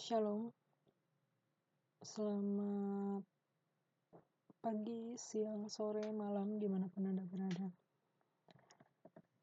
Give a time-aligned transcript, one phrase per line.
[0.00, 0.48] Shalom,
[2.00, 3.20] selamat
[4.64, 7.68] pagi, siang, sore, malam, di mana pun Anda berada.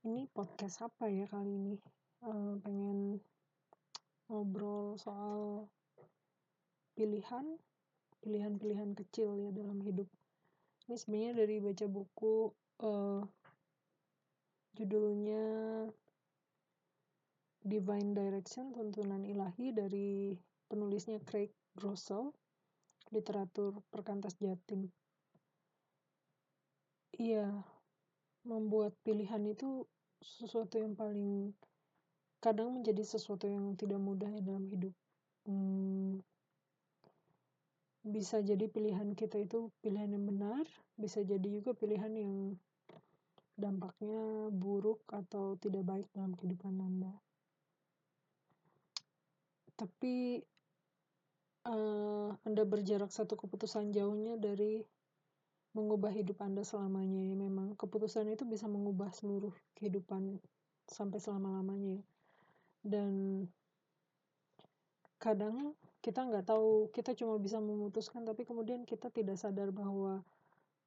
[0.01, 1.77] Ini podcast apa ya kali ini?
[2.25, 3.21] Eh, pengen
[4.33, 5.69] ngobrol soal
[6.97, 7.61] pilihan,
[8.25, 10.09] pilihan-pilihan kecil ya dalam hidup.
[10.89, 12.49] Ini sebenarnya dari baca buku,
[12.81, 13.21] eh,
[14.73, 15.45] judulnya
[17.67, 20.31] Divine Direction, Tuntunan Ilahi dari
[20.71, 22.31] penulisnya Craig Groeschel,
[23.11, 24.87] literatur perkantas Jatim.
[27.19, 27.51] Iya,
[28.47, 29.83] membuat pilihan itu
[30.23, 31.51] sesuatu yang paling
[32.39, 34.95] kadang menjadi sesuatu yang tidak mudah ya dalam hidup.
[35.43, 36.23] Hmm,
[38.07, 40.63] bisa jadi pilihan kita itu pilihan yang benar,
[40.95, 42.55] bisa jadi juga pilihan yang
[43.59, 47.26] dampaknya buruk atau tidak baik dalam kehidupan Anda
[49.77, 50.41] tapi
[51.69, 54.81] uh, Anda berjarak satu keputusan jauhnya dari
[55.77, 57.35] mengubah hidup Anda selamanya ya.
[57.37, 60.41] Memang keputusan itu bisa mengubah seluruh kehidupan
[60.89, 62.03] sampai selama-lamanya ya.
[62.87, 63.43] dan
[65.19, 70.23] kadang kita nggak tahu kita cuma bisa memutuskan tapi kemudian kita tidak sadar bahwa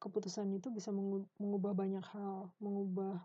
[0.01, 0.91] keputusan itu bisa
[1.39, 2.51] mengubah banyak hal.
[2.59, 3.23] Mengubah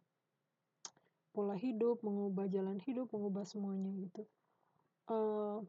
[1.36, 4.24] pola hidup mengubah jalan hidup mengubah semuanya gitu
[5.10, 5.60] uh,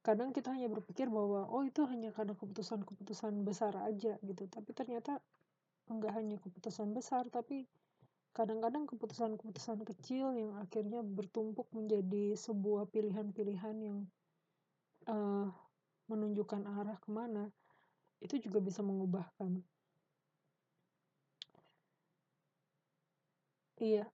[0.00, 4.42] kadang kita hanya berpikir bahwa oh itu hanya karena keputusan-keputusan besar aja gitu.
[4.48, 5.20] Tapi ternyata
[5.90, 7.66] enggak hanya keputusan besar tapi
[8.30, 13.98] kadang-kadang keputusan-keputusan kecil yang akhirnya bertumpuk menjadi sebuah pilihan-pilihan yang
[15.10, 15.50] uh,
[16.06, 17.50] menunjukkan arah ke mana
[18.22, 19.62] itu juga bisa mengubahkan.
[23.80, 24.04] Iya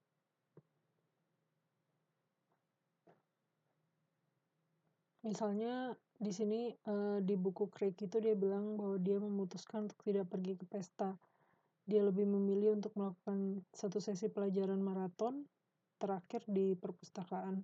[5.27, 10.25] misalnya di sini uh, di buku Craig itu dia bilang bahwa dia memutuskan untuk tidak
[10.31, 11.13] pergi ke pesta.
[11.87, 15.45] Dia lebih memilih untuk melakukan satu sesi pelajaran maraton
[16.01, 17.63] terakhir di perpustakaan.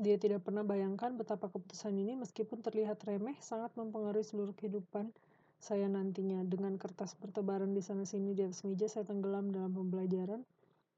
[0.00, 5.12] Dia tidak pernah bayangkan betapa keputusan ini meskipun terlihat remeh sangat mempengaruhi seluruh kehidupan
[5.60, 6.42] saya nantinya.
[6.48, 10.42] Dengan kertas bertebaran di sana sini di atas meja saya tenggelam dalam pembelajaran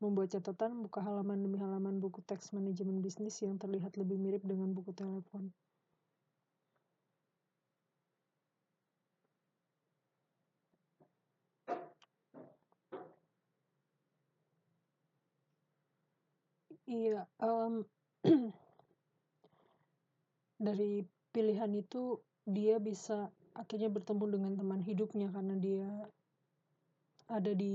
[0.05, 4.69] membuat catatan buka halaman demi halaman buku teks manajemen bisnis yang terlihat lebih mirip dengan
[4.77, 5.45] buku telepon.
[16.87, 17.75] Iya, um,
[20.67, 20.93] dari
[21.33, 22.03] pilihan itu
[22.57, 25.89] dia bisa akhirnya bertemu dengan teman hidupnya karena dia
[27.29, 27.75] ada di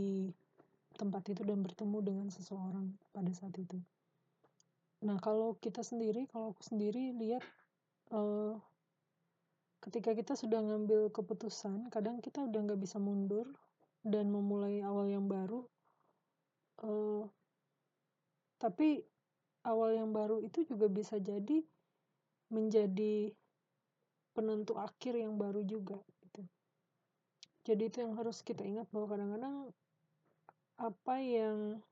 [0.99, 3.79] tempat itu dan bertemu dengan seseorang pada saat itu.
[5.07, 7.39] Nah, kalau kita sendiri, kalau aku sendiri lihat
[8.11, 8.59] uh,
[9.79, 13.47] ketika kita sudah ngambil keputusan, kadang kita udah nggak bisa mundur
[14.03, 15.63] dan memulai awal yang baru.
[16.83, 17.23] Uh,
[18.59, 19.07] tapi
[19.63, 21.63] awal yang baru itu juga bisa jadi
[22.51, 23.31] menjadi
[24.35, 25.95] penentu akhir yang baru juga.
[26.27, 26.43] Gitu.
[27.71, 29.71] Jadi itu yang harus kita ingat bahwa kadang-kadang
[30.79, 31.83] apa yang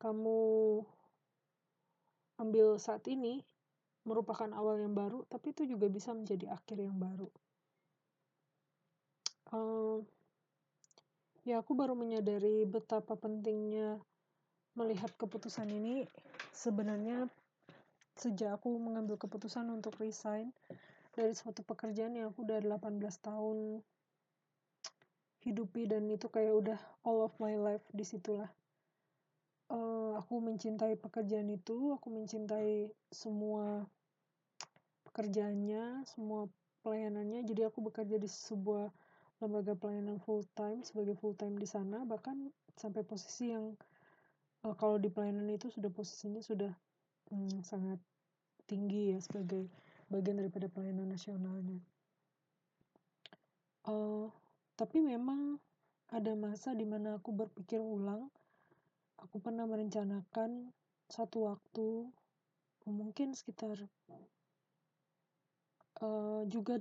[0.00, 0.80] kamu
[2.40, 3.44] ambil saat ini
[4.08, 7.28] merupakan awal yang baru, tapi itu juga bisa menjadi akhir yang baru.
[9.52, 10.00] Uh,
[11.44, 14.00] ya, aku baru menyadari betapa pentingnya
[14.72, 16.08] melihat keputusan ini
[16.56, 17.28] sebenarnya
[18.16, 20.48] sejak aku mengambil keputusan untuk resign
[21.12, 23.84] dari suatu pekerjaan yang aku udah 18 tahun
[25.40, 28.48] hidupi dan itu kayak udah all of my life di situlah
[29.70, 33.86] uh, aku mencintai pekerjaan itu aku mencintai semua
[35.10, 36.46] pekerjaannya semua
[36.82, 37.46] pelayanannya.
[37.46, 38.90] Jadi aku bekerja di sebuah
[39.40, 42.04] lembaga pelayanan full time sebagai full time di sana.
[42.04, 43.74] Bahkan sampai posisi yang
[44.66, 46.72] uh, kalau di pelayanan itu sudah posisinya sudah
[47.32, 47.98] hmm, sangat
[48.64, 49.66] tinggi ya sebagai
[50.10, 51.78] bagian daripada pelayanan nasionalnya.
[53.88, 54.28] Uh,
[54.80, 55.60] tapi memang
[56.08, 58.32] ada masa di mana aku berpikir ulang.
[59.20, 60.72] Aku pernah merencanakan
[61.12, 62.08] satu waktu,
[62.88, 63.76] mungkin sekitar
[66.00, 66.80] uh, juga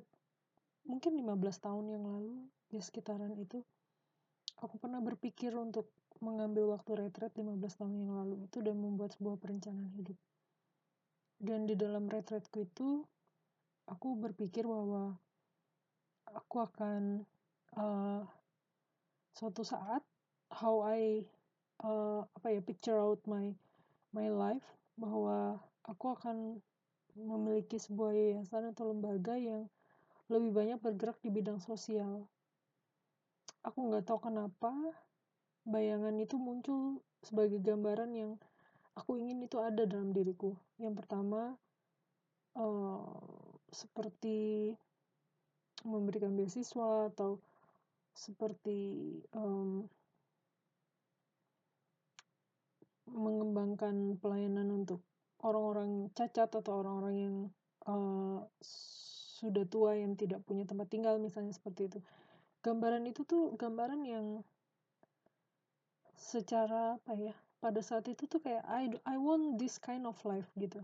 [0.88, 1.28] mungkin 15
[1.60, 3.68] tahun yang lalu, ya sekitaran itu.
[4.64, 5.92] Aku pernah berpikir untuk
[6.24, 10.16] mengambil waktu retret 15 tahun yang lalu itu dan membuat sebuah perencanaan hidup.
[11.36, 13.04] Dan di dalam retretku itu,
[13.92, 15.20] aku berpikir bahwa
[16.32, 17.28] aku akan
[17.78, 18.24] uh,
[19.36, 20.02] suatu saat
[20.50, 21.22] how I
[21.86, 23.54] uh, apa ya picture out my
[24.16, 24.66] my life
[24.98, 26.60] bahwa aku akan
[27.14, 29.68] memiliki sebuah yayasan atau lembaga yang
[30.30, 32.30] lebih banyak bergerak di bidang sosial.
[33.66, 34.72] Aku nggak tahu kenapa
[35.68, 38.32] bayangan itu muncul sebagai gambaran yang
[38.96, 40.56] aku ingin itu ada dalam diriku.
[40.80, 41.58] Yang pertama,
[42.56, 43.04] uh,
[43.74, 44.74] seperti
[45.84, 47.40] memberikan beasiswa atau
[48.20, 48.80] seperti
[49.32, 49.88] um,
[53.08, 55.00] mengembangkan pelayanan untuk
[55.40, 57.36] orang-orang cacat atau orang-orang yang
[57.88, 58.44] uh,
[59.40, 62.00] sudah tua yang tidak punya tempat tinggal misalnya seperti itu.
[62.60, 64.44] Gambaran itu tuh gambaran yang
[66.20, 67.32] secara apa ya
[67.64, 70.84] pada saat itu tuh kayak I I want this kind of life gitu.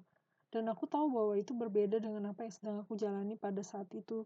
[0.55, 4.23] Dan aku tahu bahwa itu berbeda dengan apa yang sedang aku jalani pada saat itu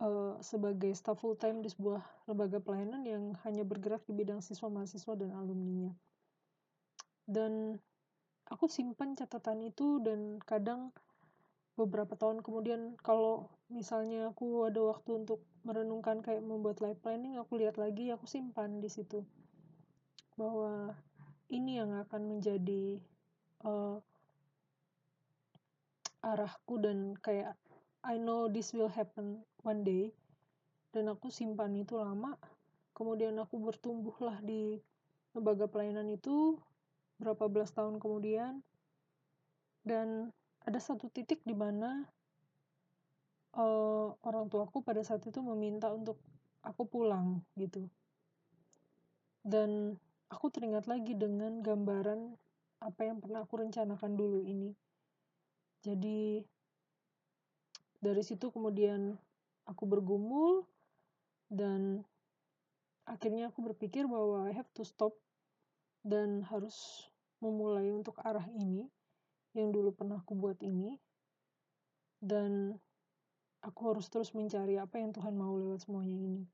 [0.00, 2.00] uh, sebagai staff full time di sebuah
[2.30, 5.92] lembaga pelayanan yang hanya bergerak di bidang siswa mahasiswa dan alumninya.
[7.28, 7.76] Dan
[8.48, 10.94] aku simpan catatan itu dan kadang
[11.72, 17.56] beberapa tahun kemudian kalau misalnya aku ada waktu untuk merenungkan kayak membuat life planning aku
[17.56, 19.24] lihat lagi aku simpan di situ.
[20.36, 20.92] Bahwa
[21.52, 23.00] ini yang akan menjadi
[23.64, 24.00] uh,
[26.22, 27.58] arahku dan kayak
[28.02, 30.04] I know this will happen one day
[30.92, 32.36] dan aku simpan itu lama.
[32.92, 34.76] Kemudian aku bertumbuhlah di
[35.32, 36.60] lembaga pelayanan itu
[37.16, 38.60] berapa belas tahun kemudian.
[39.82, 40.30] Dan
[40.62, 42.06] ada satu titik di mana
[43.56, 46.20] uh, orang tuaku pada saat itu meminta untuk
[46.62, 47.88] aku pulang gitu.
[49.42, 49.96] Dan
[50.30, 52.36] aku teringat lagi dengan gambaran
[52.84, 54.70] apa yang pernah aku rencanakan dulu ini.
[55.82, 56.44] Jadi
[57.98, 59.18] dari situ kemudian
[59.66, 60.66] aku bergumul
[61.52, 62.02] dan
[63.06, 65.14] akhirnya aku berpikir bahwa I have to stop
[66.02, 67.06] dan harus
[67.42, 68.86] memulai untuk arah ini
[69.52, 70.96] yang dulu pernah aku buat ini
[72.22, 72.78] dan
[73.62, 76.44] aku harus terus mencari apa yang Tuhan mau lewat semuanya ini.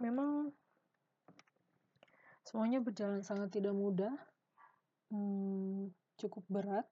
[0.00, 0.52] Memang
[2.44, 4.12] semuanya berjalan sangat tidak mudah,
[5.12, 6.88] hmm, cukup berat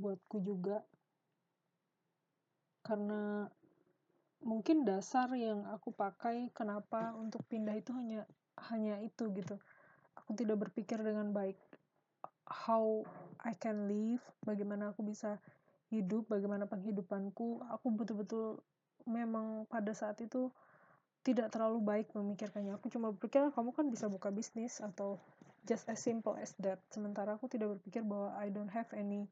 [0.00, 0.80] buatku juga
[2.80, 3.44] karena
[4.40, 8.24] mungkin dasar yang aku pakai kenapa untuk pindah itu hanya
[8.72, 9.56] hanya itu gitu.
[10.16, 11.56] Aku tidak berpikir dengan baik
[12.50, 13.06] how
[13.40, 15.38] I can live, bagaimana aku bisa
[15.88, 17.62] hidup, bagaimana penghidupanku.
[17.70, 18.60] Aku betul-betul
[19.06, 20.50] memang pada saat itu
[21.22, 22.76] tidak terlalu baik memikirkannya.
[22.80, 25.20] Aku cuma berpikir kamu kan bisa buka bisnis atau
[25.68, 26.80] just as simple as that.
[26.88, 29.28] Sementara aku tidak berpikir bahwa I don't have any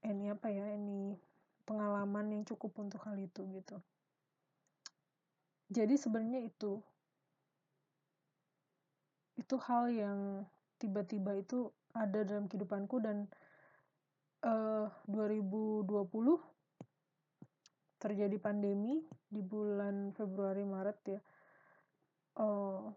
[0.00, 1.18] any apa ya, any
[1.66, 3.78] pengalaman yang cukup untuk hal itu gitu.
[5.70, 6.82] Jadi sebenarnya itu
[9.38, 10.44] itu hal yang
[10.82, 13.30] tiba-tiba itu ada dalam kehidupanku dan
[14.44, 15.90] uh, eh, 2020
[18.02, 21.20] terjadi pandemi di bulan Februari Maret ya.
[22.34, 22.90] Uh,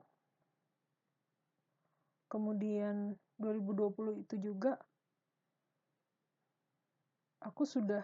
[2.31, 4.81] kemudian 2020 itu juga
[7.43, 8.01] aku sudah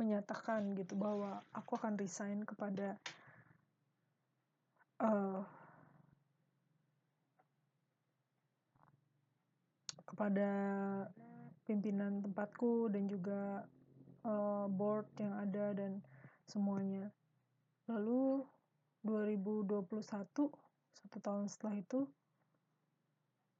[0.00, 2.96] menyatakan gitu bahwa aku akan resign kepada
[5.00, 5.40] uh,
[10.04, 10.50] kepada
[11.64, 13.64] pimpinan tempatku dan juga
[14.26, 16.04] uh, board yang ada dan
[16.44, 17.08] semuanya.
[17.88, 18.44] Lalu
[19.06, 19.88] 2021
[21.00, 22.04] satu tahun setelah itu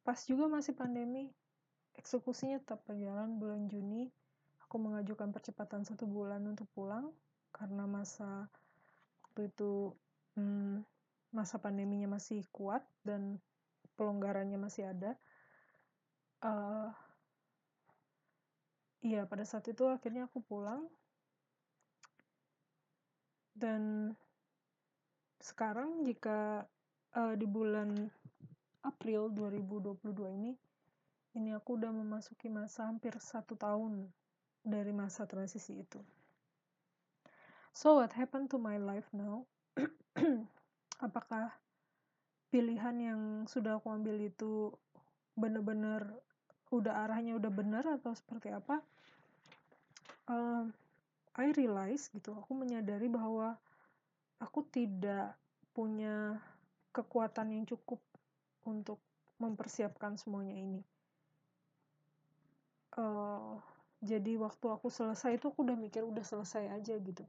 [0.04, 1.32] pas juga masih pandemi
[1.96, 4.12] eksekusinya tetap berjalan bulan Juni
[4.64, 7.08] aku mengajukan percepatan satu bulan untuk pulang
[7.50, 8.46] karena masa
[9.24, 9.96] waktu itu
[10.36, 10.84] hmm,
[11.30, 13.38] masa pandeminya masih kuat dan
[13.94, 15.14] pelonggarannya masih ada
[16.44, 16.88] uh,
[19.00, 20.88] iya pada saat itu akhirnya aku pulang.
[23.56, 24.12] Dan
[25.40, 26.64] sekarang jika
[27.16, 28.08] uh, di bulan
[28.80, 30.52] April 2022 ini
[31.36, 34.08] ini aku udah memasuki masa hampir satu tahun
[34.64, 36.00] dari masa transisi itu.
[37.70, 39.46] So what happened to my life now
[41.00, 41.48] apakah
[42.52, 44.72] pilihan yang sudah aku ambil itu
[45.34, 46.04] benar-benar
[46.70, 48.78] udah arahnya udah benar atau seperti apa?
[50.30, 50.68] Uh,
[51.34, 53.56] I realize gitu aku menyadari bahwa
[54.38, 55.34] aku tidak
[55.74, 56.38] punya
[56.94, 57.98] kekuatan yang cukup
[58.68, 59.00] untuk
[59.40, 60.82] mempersiapkan semuanya ini.
[62.94, 63.56] Uh,
[64.02, 67.22] jadi waktu aku selesai itu aku udah mikir udah selesai aja gitu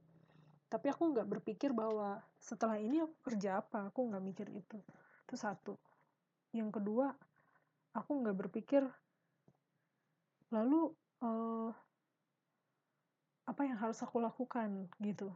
[0.72, 4.80] tapi aku nggak berpikir bahwa setelah ini aku kerja apa aku nggak mikir itu.
[5.28, 5.76] Itu satu.
[6.56, 7.12] Yang kedua
[7.92, 8.80] aku nggak berpikir
[10.48, 10.88] lalu
[11.20, 11.68] uh,
[13.44, 15.28] apa yang harus aku lakukan gitu.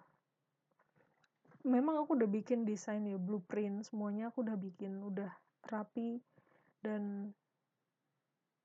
[1.68, 5.28] Memang aku udah bikin desain ya blueprint semuanya aku udah bikin udah
[5.68, 6.16] rapi
[6.80, 7.28] dan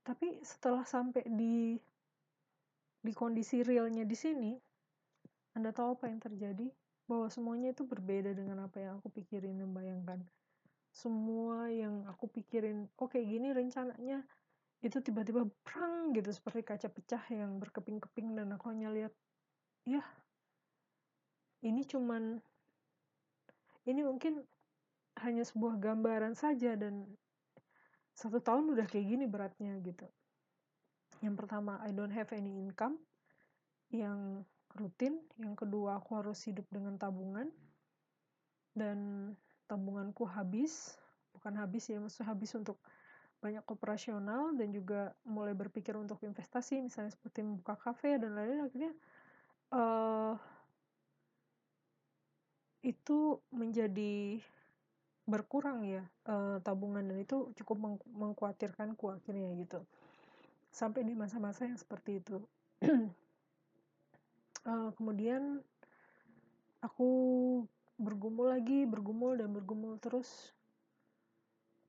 [0.08, 1.76] tapi setelah sampai di
[3.02, 4.71] di kondisi realnya di sini
[5.56, 6.68] anda tahu apa yang terjadi?
[7.10, 10.20] Bahwa semuanya itu berbeda dengan apa yang aku pikirin dan bayangkan.
[10.92, 14.24] Semua yang aku pikirin oke okay, gini rencananya.
[14.82, 19.14] Itu tiba-tiba perang gitu seperti kaca pecah yang berkeping-keping dan aku hanya lihat
[19.86, 20.02] ya
[21.62, 22.42] ini cuman
[23.86, 24.42] ini mungkin
[25.22, 27.06] hanya sebuah gambaran saja dan
[28.18, 30.06] satu tahun udah kayak gini beratnya gitu.
[31.22, 32.98] Yang pertama I don't have any income.
[33.94, 34.46] Yang
[34.78, 35.20] rutin.
[35.40, 37.48] Yang kedua aku harus hidup dengan tabungan.
[38.72, 39.32] Dan
[39.68, 40.96] tabunganku habis.
[41.32, 42.78] Bukan habis ya maksudnya habis untuk
[43.42, 48.70] banyak operasional dan juga mulai berpikir untuk investasi misalnya seperti membuka kafe dan lain-lain.
[48.70, 48.94] Akhirnya
[49.74, 50.38] uh,
[52.86, 54.42] itu menjadi
[55.26, 59.82] berkurang ya uh, tabungan dan itu cukup meng mengkhawatirkanku akhirnya gitu.
[60.70, 62.42] Sampai di masa-masa yang seperti itu
[64.66, 65.62] uh, kemudian
[66.82, 67.10] aku
[68.02, 70.54] bergumul lagi bergumul dan bergumul terus.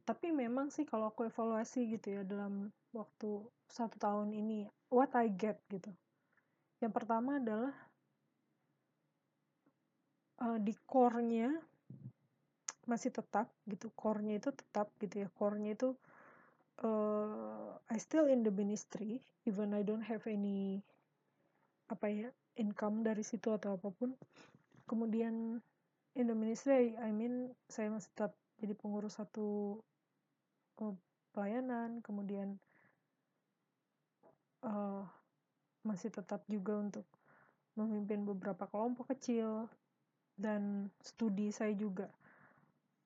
[0.05, 5.33] Tapi memang sih kalau aku evaluasi gitu ya dalam waktu satu tahun ini what I
[5.33, 5.89] get gitu.
[6.85, 7.73] Yang pertama adalah
[10.45, 11.55] uh, di core-nya
[12.85, 15.29] masih tetap gitu core-nya itu tetap gitu ya.
[15.33, 15.97] Core-nya itu
[16.85, 20.83] uh, I still in the ministry even I don't have any
[21.91, 22.29] apa ya
[22.61, 24.13] income dari situ atau apa pun.
[24.85, 25.61] Kemudian
[26.13, 29.81] in the ministry I mean saya masih tetap jadi pengurus satu
[30.83, 30.95] uh,
[31.33, 32.05] pelayanan.
[32.05, 32.61] Kemudian
[34.67, 35.05] uh,
[35.83, 37.07] masih tetap juga untuk
[37.75, 39.67] memimpin beberapa kelompok kecil.
[40.33, 42.09] Dan studi saya juga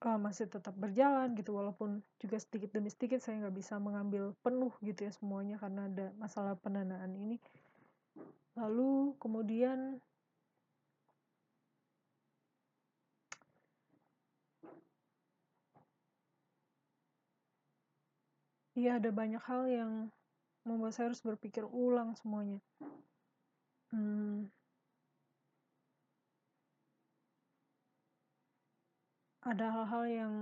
[0.03, 1.55] uh, masih tetap berjalan gitu.
[1.55, 6.07] Walaupun juga sedikit demi sedikit saya nggak bisa mengambil penuh gitu ya semuanya karena ada
[6.19, 7.39] masalah pendanaan ini
[8.57, 10.01] lalu kemudian
[18.77, 19.93] Iya, ada banyak hal yang
[20.69, 22.61] membuat saya harus berpikir ulang semuanya.
[23.89, 24.53] Hmm,
[29.47, 30.35] ada hal-hal yang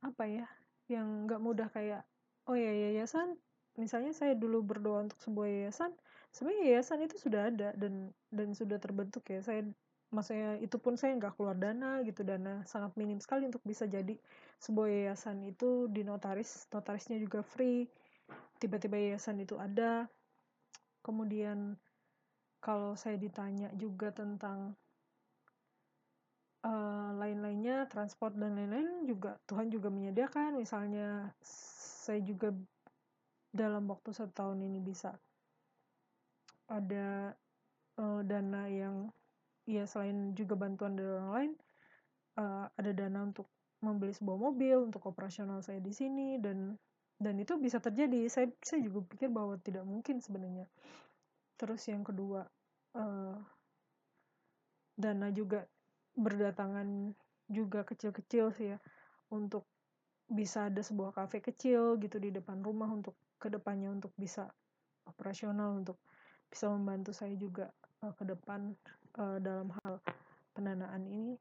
[0.00, 0.46] apa ya
[0.88, 2.02] yang nggak mudah kayak
[2.48, 3.36] oh ya yayasan
[3.76, 5.92] misalnya saya dulu berdoa untuk sebuah yayasan
[6.32, 9.40] sebenarnya yayasan itu sudah ada dan dan sudah terbentuk ya.
[9.40, 9.64] Saya
[10.08, 14.16] maksudnya itu pun saya nggak keluar dana gitu dana sangat minim sekali untuk bisa jadi
[14.56, 17.88] sebuah yayasan itu di notaris notarisnya juga free.
[18.60, 20.08] Tiba-tiba yayasan itu ada.
[21.04, 21.78] Kemudian
[22.58, 24.74] kalau saya ditanya juga tentang
[26.66, 30.58] uh, lain-lainnya transport dan lain-lain juga Tuhan juga menyediakan.
[30.58, 32.52] Misalnya saya juga
[33.52, 35.16] dalam waktu satu tahun ini bisa
[36.68, 37.32] ada
[37.96, 39.08] uh, dana yang
[39.64, 41.52] ya selain juga bantuan dari orang lain
[42.40, 46.74] uh, ada dana untuk membeli sebuah mobil untuk operasional saya di sini dan
[47.18, 48.30] dan itu bisa terjadi.
[48.30, 50.70] Saya saya juga pikir bahwa tidak mungkin sebenarnya.
[51.58, 52.46] Terus yang kedua
[52.94, 53.36] uh,
[54.94, 55.66] dana juga
[56.18, 57.14] berdatangan
[57.50, 58.78] juga kecil-kecil sih ya
[59.30, 59.66] untuk
[60.28, 64.50] bisa ada sebuah kafe kecil gitu di depan rumah untuk ke depannya untuk bisa
[65.08, 65.96] operasional untuk
[66.50, 67.72] bisa membantu saya juga
[68.04, 68.74] uh, ke depan
[69.16, 70.00] uh, dalam hal
[70.52, 71.36] pendanaan ini.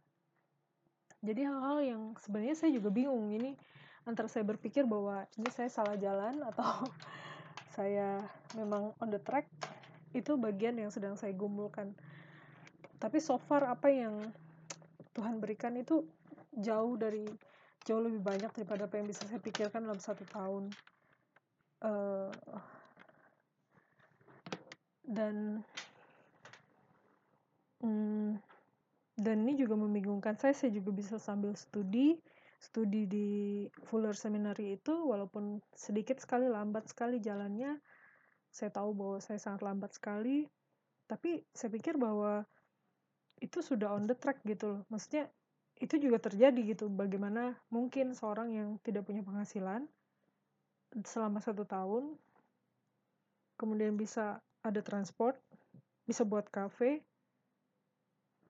[1.25, 3.33] Jadi hal-hal yang sebenarnya saya juga bingung.
[3.33, 3.57] Ini
[4.05, 6.85] antara saya berpikir bahwa ini saya salah jalan atau
[7.73, 8.21] saya
[8.53, 9.49] memang on the track
[10.15, 11.91] itu bagian yang sedang saya gumulkan.
[12.97, 14.21] Tapi so far apa yang
[15.13, 16.05] Tuhan berikan itu
[16.57, 17.25] jauh dari
[17.85, 20.73] jauh lebih banyak daripada apa yang bisa saya pikirkan dalam satu tahun
[21.83, 22.31] uh,
[25.05, 25.65] dan
[27.83, 28.37] um,
[29.17, 30.53] dan ini juga membingungkan saya.
[30.53, 32.17] Saya juga bisa sambil studi
[32.57, 33.27] studi di
[33.85, 37.77] Fuller Seminary itu walaupun sedikit sekali lambat sekali jalannya.
[38.49, 40.49] Saya tahu bahwa saya sangat lambat sekali.
[41.05, 42.43] Tapi saya pikir bahwa
[43.37, 44.81] itu sudah on the track gitu loh.
[44.89, 45.29] Maksudnya
[45.77, 46.89] itu juga terjadi gitu.
[46.89, 49.85] Bagaimana mungkin seorang yang tidak punya penghasilan
[51.03, 52.15] selama satu tahun
[53.59, 55.35] kemudian bisa ada transport
[56.07, 57.03] bisa buat kafe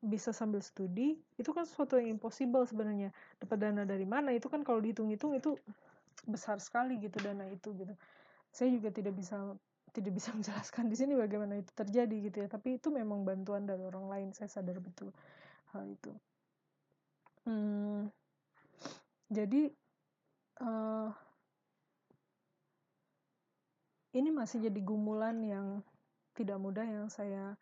[0.04, 3.10] bisa sambil studi itu kan sesuatu yang impossible sebenarnya.
[3.42, 4.30] Dapat dana dari mana?
[4.34, 5.58] Itu kan kalau dihitung-hitung itu
[6.30, 7.94] besar sekali gitu dana itu gitu.
[8.54, 9.58] Saya juga tidak bisa
[9.96, 12.48] tidak bisa menjelaskan di sini bagaimana itu terjadi gitu ya.
[12.48, 15.10] Tapi itu memang bantuan dari orang lain saya sadar betul
[15.74, 16.14] hal itu.
[17.48, 18.12] Hmm,
[19.32, 19.72] jadi
[20.60, 21.10] uh,
[24.18, 25.86] ini masih jadi gumulan yang
[26.34, 27.54] tidak mudah yang saya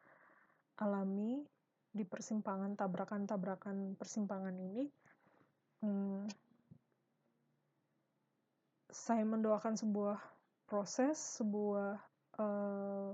[0.79, 1.43] alami
[1.91, 4.87] di persimpangan tabrakan-tabrakan persimpangan ini.
[5.83, 6.27] Hmm,
[8.87, 10.19] saya mendoakan sebuah
[10.65, 11.99] proses sebuah
[12.39, 13.11] uh,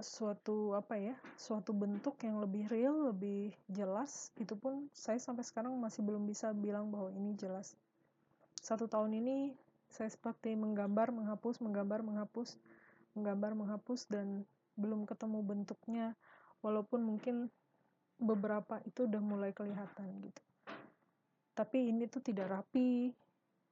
[0.00, 4.30] suatu apa ya suatu bentuk yang lebih real lebih jelas.
[4.38, 7.74] Itu pun saya sampai sekarang masih belum bisa bilang bahwa ini jelas.
[8.58, 9.52] Satu tahun ini
[9.94, 12.58] saya seperti menggambar menghapus menggambar menghapus
[13.14, 14.42] menggambar menghapus dan
[14.74, 16.06] belum ketemu bentuknya.
[16.66, 17.46] Walaupun mungkin
[18.18, 20.42] beberapa itu udah mulai kelihatan gitu.
[21.54, 23.14] Tapi ini tuh tidak rapi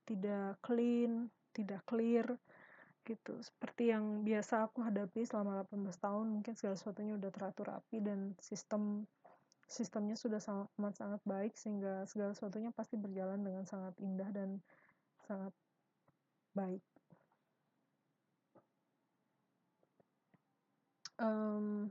[0.06, 2.26] tidak clean tidak clear
[3.02, 3.34] gitu.
[3.42, 8.38] Seperti yang biasa aku hadapi selama 18 tahun mungkin segala sesuatunya udah teratur rapi dan
[8.38, 9.10] sistem
[9.66, 14.60] sistemnya sudah sangat sangat baik sehingga segala sesuatunya pasti berjalan dengan sangat indah dan
[15.24, 15.54] sangat
[16.52, 16.82] baik
[21.18, 21.90] um,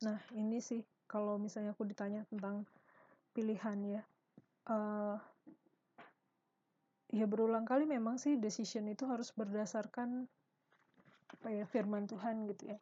[0.00, 2.64] Nah, ini sih kalau misalnya aku ditanya tentang
[3.36, 4.02] pilihan ya.
[4.64, 5.20] Uh,
[7.12, 10.24] ya berulang kali memang sih decision itu harus berdasarkan
[11.36, 12.78] apa ya firman Tuhan gitu ya.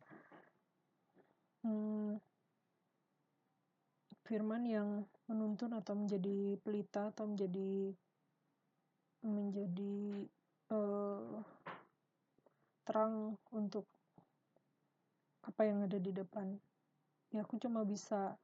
[1.66, 2.22] Hmm,
[4.22, 4.88] firman yang
[5.26, 7.90] menuntun atau menjadi pelita atau menjadi
[9.26, 10.22] menjadi
[10.72, 11.40] uh,
[12.84, 13.84] terang untuk
[15.44, 16.56] apa yang ada di depan.
[17.32, 18.36] Ya aku cuma bisa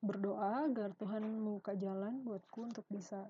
[0.00, 3.28] berdoa agar Tuhan membuka jalan buatku untuk bisa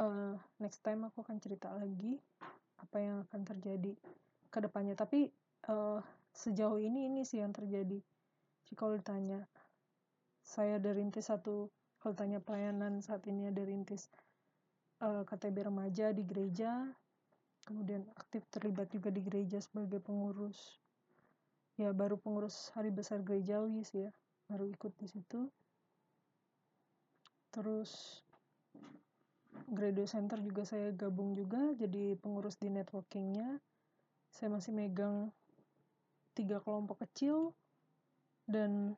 [0.00, 2.16] uh, next time aku akan cerita lagi
[2.80, 3.92] apa yang akan terjadi
[4.48, 4.96] ke depannya.
[4.96, 5.28] Tapi
[5.68, 6.00] uh,
[6.32, 8.00] sejauh ini ini sih yang terjadi.
[8.68, 9.44] Jika kalau ditanya
[10.46, 11.68] saya dari rintis satu
[12.00, 14.06] kalau tanya pelayanan saat ini ada rintis
[15.00, 16.88] uh, eh, KTB remaja di gereja
[17.66, 20.78] kemudian aktif terlibat juga di gereja sebagai pengurus.
[21.76, 24.10] Ya baru pengurus hari besar gerejawi sih ya.
[24.46, 25.50] Baru ikut di situ.
[27.50, 28.22] Terus
[29.66, 33.58] Graduate Center juga saya gabung juga jadi pengurus di networkingnya.
[34.30, 35.34] Saya masih megang
[36.38, 37.50] tiga kelompok kecil
[38.46, 38.94] dan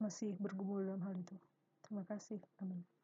[0.00, 1.36] masih bergumul dalam hal itu.
[1.84, 2.99] Terima kasih amin